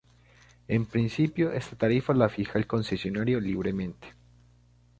[0.67, 4.15] En principio, esta tarifa la fija el concesionario libremente.